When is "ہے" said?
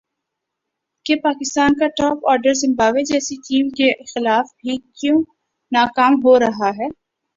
6.77-6.87